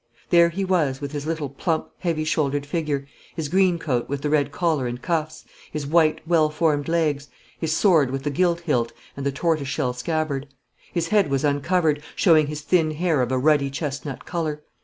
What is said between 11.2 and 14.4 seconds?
was uncovered, showing his thin hair of a ruddy chestnut